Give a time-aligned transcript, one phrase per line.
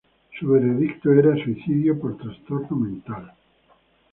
[0.39, 3.33] Su veredicto era, "Suicidio, por trastorno mental".